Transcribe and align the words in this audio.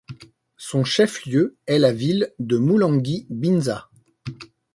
Son 0.57 0.83
chef-lieu 0.83 1.57
est 1.67 1.77
la 1.77 1.93
ville 1.93 2.33
de 2.39 2.57
Moulengui-Binza. 2.57 3.87